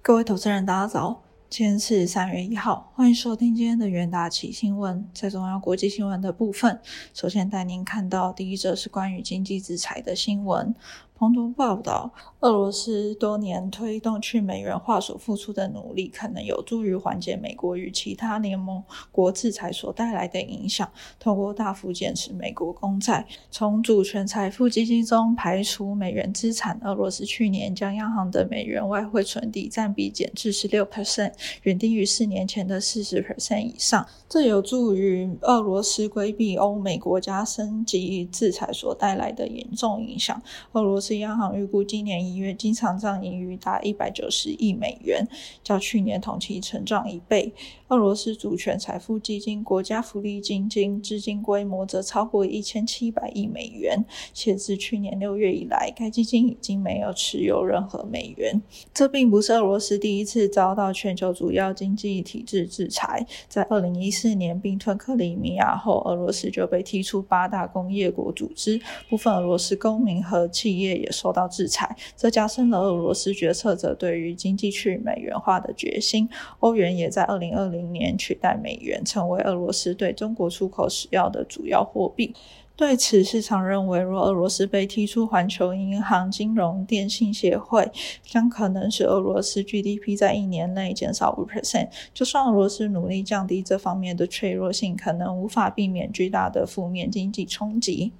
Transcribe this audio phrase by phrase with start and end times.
[0.00, 1.22] 各位投资人，大家早！
[1.50, 5.06] 今天是三月一号，欢迎收听今天的元大旗新闻。
[5.12, 6.80] 在重要国际新闻的部分，
[7.12, 10.74] 首先带您看到第一则是关于经济制裁的新闻。
[11.18, 18.80] 彭博报道，俄罗斯多年推动去美元化所付出的努力，可能有助于缓解美国与其他联盟
[19.10, 20.88] 国制裁所带来的影响。
[21.18, 31.32] 通过大幅减持美国公债，从主权财富基金中排除美元资产，俄罗斯去年将央行的美元外汇存底占比减至十六 percent，
[31.64, 34.06] 远低于四年前的四十 percent 以上。
[34.28, 40.40] 这有助于俄罗斯规避欧美国家升级制裁所带来的严重影响。
[40.70, 41.07] 俄罗斯。
[41.16, 45.26] 央行预估今年一月经常账盈余达一百九十亿美元，
[45.64, 47.52] 较去年同期成长一倍。
[47.88, 58.60] 俄罗斯主权财富基金国家福利基金资金规模则超过一千七百亿美元，且自去年六月以来，该基金已经没有持有任何美元。
[58.92, 63.26] 这并不是俄罗斯第一次遭到全球主要经济体制制裁。
[63.48, 68.78] 在二零一四年并吞克里米亚后，俄罗斯就被踢出八大工业国组织，
[69.08, 76.28] 部分俄罗斯公民和企业也受到制裁，这加深了俄罗斯决策者对于经济去美元化的决心。
[76.60, 77.77] 欧元也在二零二零。
[77.82, 82.34] 明年取代美元成为俄罗斯对中国出口使要的主要货币。
[82.76, 87.90] 对此，市场认为，若俄罗斯被踢出环球银行金融电信协会，
[88.22, 91.88] 将可能使俄罗斯 GDP 在一年内减少五 percent。
[92.14, 98.12] 就算俄罗斯努力降低这方面的脆弱性，可能无法避免巨大的负面经济冲击。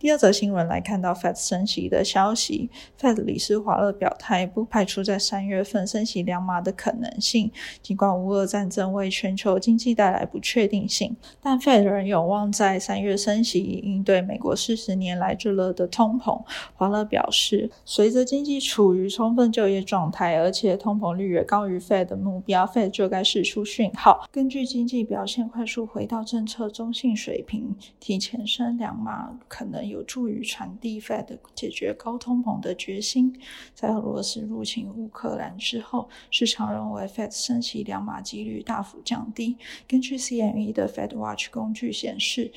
[0.00, 7.52] 第二则新闻来看到 Fed 升息的消息，Fed 理事华勒表态，不排除在三月份升息两码的可能性。
[7.82, 16.42] 尽管乌俄战争为全球经济带来不确定性，但 Fed 仍有望在三月升息，以应对美国四十年来最热的通膨。
[16.74, 29.89] 华勒表示，随着经济处于充分就业状态，而且通膨率也高于 Fed 的目标，Fed 就该释出讯号，根据经济表现快速回到政策中性水平，提前升两码可能。
[29.90, 33.38] 有助于传递 Fed 解决高通膨的决心。
[33.74, 39.58] 在俄罗斯入侵乌克兰之后，市场认为 Fed 升息两码几率大幅降低。
[39.86, 42.50] 根据 CME 的 Fed Watch 工具显示。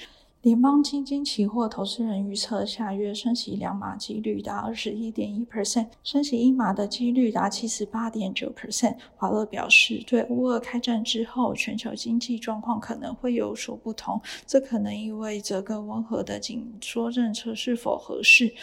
[0.43, 8.97] 联邦基金期货投资人预测，下月升息两码几率达二十一点一 percent，升息一码的几率达七十八点九 percent。
[9.15, 18.53] 华勒表示，对乌俄开战之后，全球经济状况可能会有所不同，这可能意味着更温和的紧缩政策是否合适。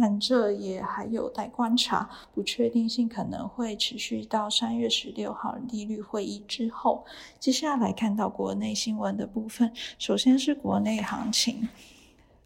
[0.00, 7.04] 但这也还有待观察，不确定性可能会持续到三月十六号利率会议之后。
[7.38, 11.68] 接下来看到国内新闻的部分，首先是国内行情。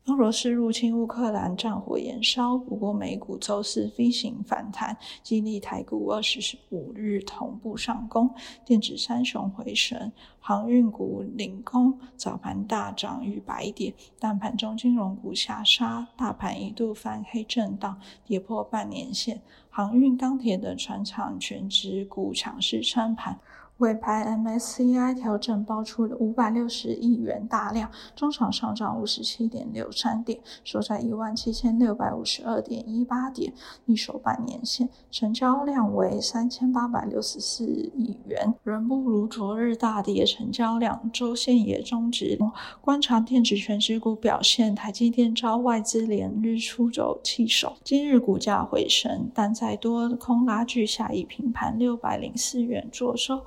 [0.06, 2.58] 俄罗斯入侵乌克兰，战火延烧。
[2.58, 8.28] 不过，美股周四飞行反弹，激励台股二十五日同步上攻，
[8.64, 17.96] 电子三雄回升，航运股领攻，早盘大涨逾百点，但盘中金融股下杀，大盘一度翻黑震荡，
[18.26, 19.40] 跌破半年线。
[19.70, 23.38] 航运、钢铁等船厂全指股强势撑盘。
[23.78, 33.52] 尾盘 MSCI 调整爆出了五百六十亿元大量，中场上涨五十七点六三点，收在一万七千六百五十二点一八点，
[33.86, 42.38] 逆守半年线，成交量为三千八百六十四亿元，仍不如昨日大跌成交量，周线也终止。
[42.80, 53.42] 观察电子全指股表现，台积电遭外资连日出走弃守，今日股价回升，但在多空拉锯下，以平盘六百零四元作收。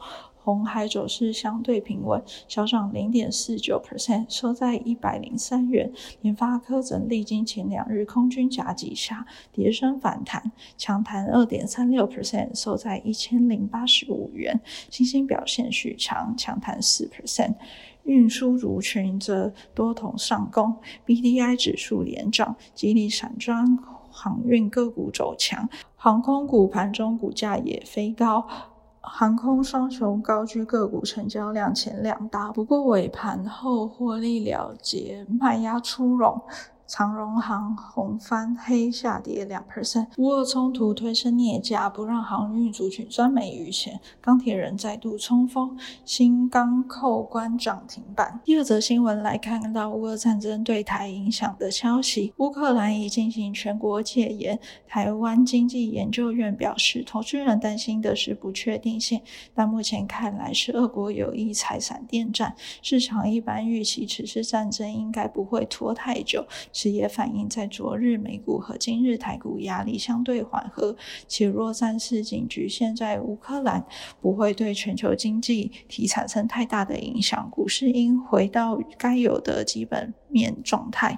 [0.45, 5.91] 红海走势相对平稳，小涨零点四九 percent，收在一百零三元。
[6.22, 14.61] 联发科则历经前两日空军夹击下，跌升反弹，强弹二点三六 percent，收在一千零八十五元。
[14.91, 17.55] 新兴表现续强，强弹四 percent。
[18.03, 23.79] 运输族群则多头上攻，B D I 指数连涨，吉利散装
[24.11, 28.47] 航运个股走强，航空股盘中股价也飞高。
[29.07, 36.41] 航空双雄高居个股成交量前两大，不过尾盘后获利了结，卖压出笼。
[36.87, 43.99] 长荣航红翻黑下跌两 percent，乌俄冲突推升镍价，不让航运族群赚美余钱。
[44.22, 48.40] 钢铁人再度冲锋，新钢扣关涨停板。
[48.46, 54.59] 第二则新闻来看到乌俄战争对台影响的消息，乌克兰已进行全国戒严。
[54.88, 59.20] 台湾经济研究院表示，投资人担心的是不确定性，
[59.55, 62.55] 但目前看来是俄国有意采闪电战。
[62.84, 66.46] 市场一般预期此次战争应该不会拖太久。
[66.75, 70.93] 是也反映在昨日美股和今日台股压力相对缓和，
[71.25, 73.85] 且若战事仅局限在乌克兰，
[74.19, 81.17] 不会对全球经济体产生太大的影响，股市应回到该有的基本面状态。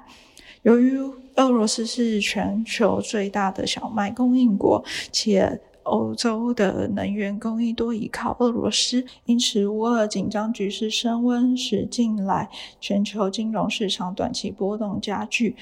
[0.61, 0.95] 由于
[1.37, 12.49] 俄罗斯是全球最大的小麦供应国，且欧洲的能源供应多依靠俄罗斯，因此乌尔紧张局势升温，使近来
[12.79, 15.55] 全球金融市场短期波动加剧。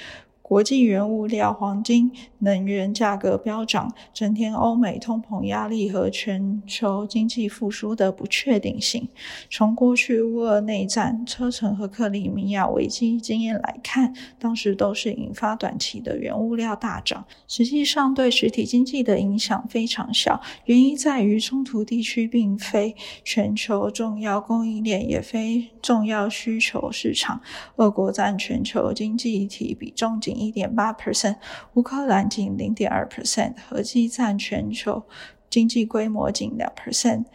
[0.47, 9.09] 国际原物料、黄金、能源价格飙涨，增添欧美通膨压力和全球经济复苏的不确定性。
[9.50, 20.39] 从过去乌俄内战、车臣和克里米亚危机经验来看，当时都是引发短期的原物料大涨，实际上对实体经济的影响非常小。
[20.65, 27.41] 原因在于冲突地区并非全球重要供应链，也非重要需求市场。
[27.77, 30.35] 俄国占全球经济体比重仅。
[30.36, 31.38] 一点八 percent，
[31.74, 35.04] 乌克兰仅零点二 percent，合计占全球
[35.50, 37.26] 经济规模仅两 percent。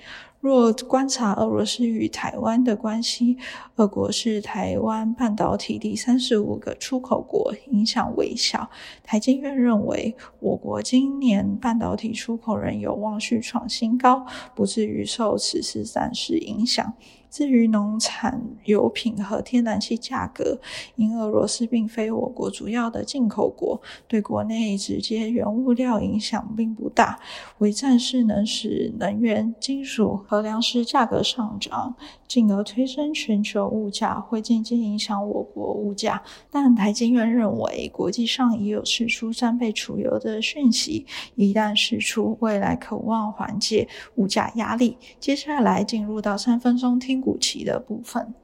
[0.40, 3.36] 若观察俄罗斯与台湾的关系，
[3.76, 8.70] 俄国是台湾半导体第三十五个出口国，影响微小。
[9.02, 14.24] 台经院认为，我国今年半导体出口仍有望续创新高，
[14.54, 16.94] 不至于受此次暂时影响。
[17.30, 20.58] 至于农产油品和天然气价格，
[20.96, 27.20] 因俄罗斯并非我国主要的进口国，对国内直接原物料影响并不大。
[27.58, 31.94] 为战事能使能源、金属和粮食价格上涨，
[32.26, 36.20] 进而推升全球物价，会间接影响我国物价。
[36.50, 41.06] 但台经院认为，国际上已有释出战备储油的讯息，
[41.36, 44.96] 一旦释出，未来渴望缓解物价压力。
[45.20, 47.19] 接下来进入到三分钟听。
[47.20, 48.34] 股期的部分，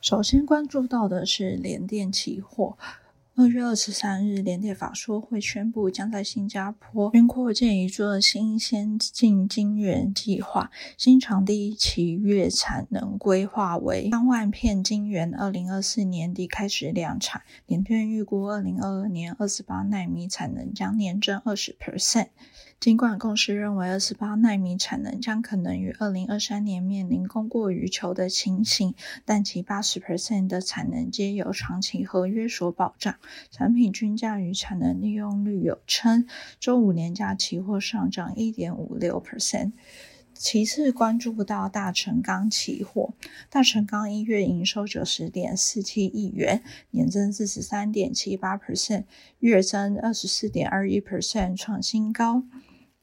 [0.00, 2.76] 首先关注到的是联电期货。
[3.34, 17.40] 二月二十三日，联电法说会宣布，将在新加坡新扩建一座新先进晶圆计划，新场地其月产能规划为三万片晶圆，二零二四年底开始量产。
[17.64, 22.28] 联电预估，二零二二年二十八纳米产能将年增二十 percent。
[22.78, 28.94] 尽管公司认为二十八纳米产能将可能于二零二三年面临供过于求的情形，
[29.24, 33.14] 但其八十 percent 的产能皆由长期合约所保障，
[33.50, 36.26] 产品均价与产能利用率有称。
[36.60, 39.72] 周五年价期货上涨一点五六 percent。
[40.34, 43.12] 其次关注不到大成钢期货，
[43.48, 49.04] 大成钢一月营收九十点四七亿元，年增四十三点七八 percent，
[49.38, 52.44] 月增二十四点二一 percent，创新高。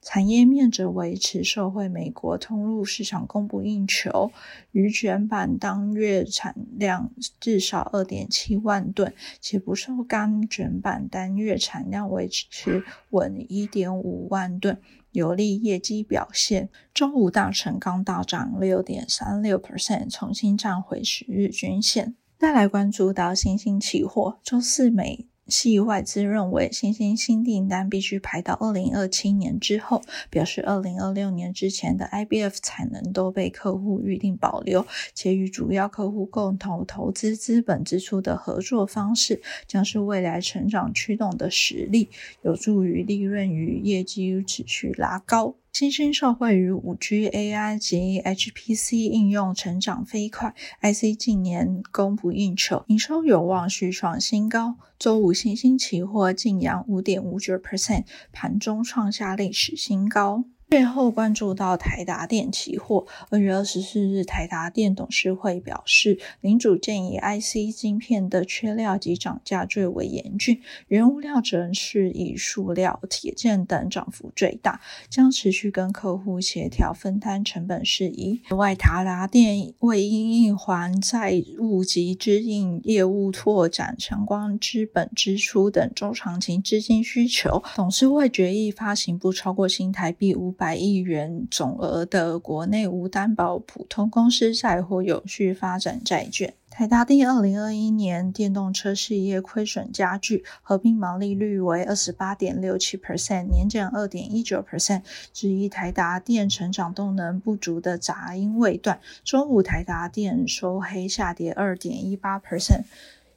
[0.02, 4.32] 产业面则维持受惠美国通路市场供不应求，
[4.72, 14.82] 铝卷板当月产量至少二点七万吨，且不锈钢卷板单月产量维持稳一点五万吨，
[15.12, 16.70] 有利业绩表现。
[16.94, 22.16] 周五大成钢大涨六点三六 percent，重新站回十日均线。
[22.38, 25.29] 再来关注到新兴期货，周四美。
[25.50, 42.10] 系外资认为，新兴新订单必须排到二零二七年之后，表示二零二六年之前的 IBF 产能都被客户预定保留，且与主要客户共同投资资本支出的合作方式，将是未来成长驱动的实力，
[42.44, 45.56] 有助于利润与业绩持续拉高。
[45.80, 54.76] 新兴社会与五 G、AI 及 HPC 应用成长飞快，IC 近年供不应求，营收有望续创新高。
[55.00, 60.44] 周五新兴期货净扬五点五九 percent，盘中创下历史新高。
[60.70, 78.40] 最后关注到台达电期货，二月二十四日，台达电董事会表示，领主建议 IC 晶片的缺料及涨价最为严峻，原物料则是以塑料、铁件等涨幅最大，将持续跟客户协调分摊成本事宜。
[78.48, 90.54] 此外，台达电为因应还债务及支应业务拓展相关资本支出等中长期资金需求，董事会决议发行不超过新台币五。
[90.60, 96.54] 百亿元总额的国内无担保普通公司债或有序发展债券。
[96.70, 105.02] 台达电二零二一年电动车事业亏损加剧，合并毛利率为二十八点六七 percent，年减二点一九 percent，
[105.34, 109.00] 质疑台达电成长动能不足的杂音未断。
[109.24, 112.84] 中午台达电收黑下跌二点一八 percent。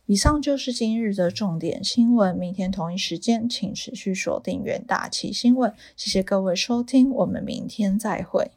[0.06, 2.36] 以上就是今日的重点新闻。
[2.36, 5.72] 明天同一时间，请持续锁定远大旗新闻。
[5.96, 8.50] 谢谢各位收听，我们明天再会。